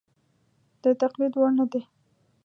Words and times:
د 0.83 0.85
تقلید 1.01 1.33
وړ 1.35 1.49
نه 1.59 1.65
دي. 1.71 1.81